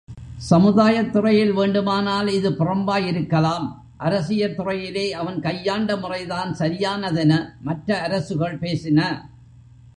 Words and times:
சமுதாயத்துறையில் 0.49 1.51
வேண்டுமானால் 1.53 2.27
இது 2.27 2.49
புறம்பாயிருக்கலாம் 2.51 3.65
அரசியல் 3.97 4.55
துறையிலே 4.55 5.11
அவன் 5.11 5.39
கையாண்ட 5.39 5.95
முறைதான் 5.95 6.51
சரியானதென 6.53 7.33
மற்ற 7.61 7.99
அரசுகள் 8.01 8.57
பேசின. 8.57 8.99